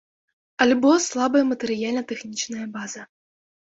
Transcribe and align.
Альбо 0.65 0.93
слабая 1.07 1.43
матэрыяльна-тэхнічная 1.51 2.67
база. 2.79 3.01